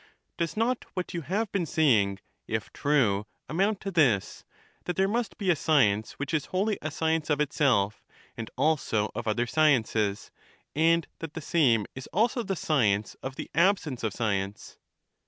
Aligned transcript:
Does 0.35 0.57
not 0.57 0.83
what 0.95 1.13
you 1.13 1.21
have 1.21 1.51
been 1.51 1.67
saying, 1.67 2.17
if 2.47 2.73
true, 2.73 3.27
amount 3.47 3.79
to 3.81 3.91
this: 3.91 4.43
that 4.85 4.95
there 4.95 5.07
must 5.07 5.37
be 5.37 5.51
a 5.51 5.55
science 5.55 6.13
which 6.13 6.33
is 6.33 6.47
wholly 6.47 6.79
a 6.81 6.89
science 6.89 7.29
of 7.29 7.39
itself, 7.39 8.03
and 8.35 8.49
also 8.57 9.11
of 9.13 9.27
other 9.27 9.45
sciences, 9.45 10.31
and 10.75 11.05
that 11.19 11.35
the 11.35 11.39
same 11.39 11.85
is 11.93 12.07
also 12.11 12.41
the 12.41 12.55
science 12.55 13.15
of 13.21 13.35
the 13.35 13.51
absence 13.53 14.01
of 14.03 14.11
science? 14.11 14.79